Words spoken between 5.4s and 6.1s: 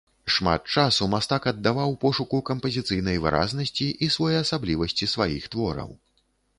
твораў.